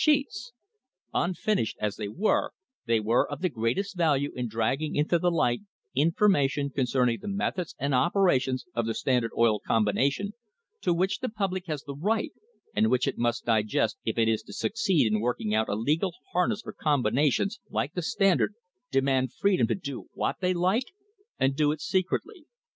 [0.03, 0.51] Sheets!
[1.13, 2.53] Unfinished as they were,
[2.87, 5.61] they were of the greatest value in dragging into the light
[5.95, 10.31] infor mation concerning the methods and operations of the Stand ard Oil Combination
[10.81, 12.31] to which the public has the right,
[12.75, 16.13] and which it must digest if it is to succeed in working out a legal
[16.31, 18.55] harness for combinations which, like the Standard,
[18.89, 20.93] de mand freedom to do what they like
[21.37, 22.47] and do it secretly.